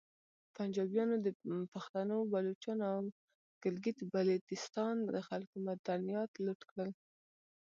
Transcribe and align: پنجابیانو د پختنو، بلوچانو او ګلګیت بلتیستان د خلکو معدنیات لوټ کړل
پنجابیانو 0.57 1.15
د 1.25 1.27
پختنو، 1.73 2.17
بلوچانو 2.31 2.83
او 2.95 3.01
ګلګیت 3.63 3.99
بلتیستان 4.13 4.95
د 5.13 5.17
خلکو 5.27 5.55
معدنیات 5.65 6.31
لوټ 6.45 6.59
کړل 6.69 6.89